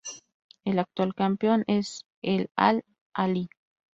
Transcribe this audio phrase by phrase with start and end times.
[0.65, 3.49] El actual campeón es el Al-Ahli.